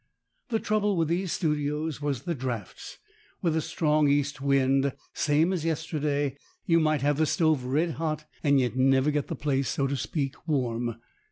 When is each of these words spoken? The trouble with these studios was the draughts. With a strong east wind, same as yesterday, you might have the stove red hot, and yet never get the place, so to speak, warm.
The 0.49 0.57
trouble 0.59 0.97
with 0.97 1.09
these 1.09 1.31
studios 1.31 2.01
was 2.01 2.23
the 2.23 2.33
draughts. 2.33 2.97
With 3.43 3.55
a 3.55 3.61
strong 3.61 4.09
east 4.09 4.41
wind, 4.41 4.93
same 5.13 5.53
as 5.53 5.63
yesterday, 5.63 6.37
you 6.65 6.79
might 6.79 7.03
have 7.03 7.17
the 7.17 7.27
stove 7.27 7.63
red 7.65 7.91
hot, 7.91 8.25
and 8.43 8.59
yet 8.59 8.75
never 8.75 9.11
get 9.11 9.27
the 9.27 9.35
place, 9.35 9.69
so 9.69 9.85
to 9.85 9.95
speak, 9.95 10.47
warm. 10.47 10.95